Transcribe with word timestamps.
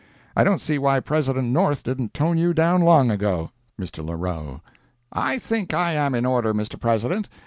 I 0.35 0.43
don't 0.43 0.61
see 0.61 0.79
why 0.79 0.99
President 0.99 1.49
North 1.49 1.83
didn't 1.83 2.15
tone 2.15 2.39
you 2.39 2.55
down 2.55 2.81
long 2.81 3.11
ago." 3.11 3.51
Mr. 3.79 4.03
Larrowe—"I 4.03 5.37
think 5.37 5.75
I 5.75 5.93
am 5.93 6.15
in 6.15 6.25
order, 6.25 6.55
Mr. 6.55 6.79
President. 6.79 7.29